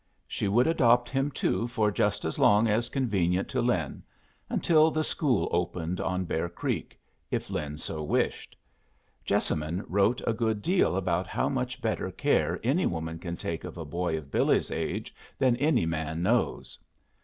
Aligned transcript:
She 0.27 0.47
would 0.47 0.65
adopt 0.65 1.09
him, 1.09 1.29
too, 1.29 1.67
for 1.67 1.91
just 1.91 2.25
as 2.25 2.39
long 2.39 2.67
as 2.67 2.89
convenient 2.89 3.47
to 3.49 3.61
Lin 3.61 4.01
until 4.49 4.89
the 4.89 5.03
school 5.03 5.47
opened 5.51 6.01
on 6.01 6.25
Bear 6.25 6.49
Creek, 6.49 6.99
if 7.29 7.51
Lin 7.51 7.77
so 7.77 8.01
wished. 8.01 8.57
Jessamine 9.23 9.83
wrote 9.87 10.19
a 10.25 10.33
good 10.33 10.63
deal 10.63 10.95
about 10.95 11.27
how 11.27 11.49
much 11.49 11.83
better 11.83 12.09
care 12.09 12.59
any 12.63 12.87
woman 12.87 13.19
can 13.19 13.37
take 13.37 13.63
of 13.63 13.77
a 13.77 13.85
boy 13.85 14.17
of 14.17 14.31
Billy's 14.31 14.71
age 14.71 15.13
than 15.37 15.55
any 15.57 15.85
man 15.85 16.23
knows. 16.23 16.79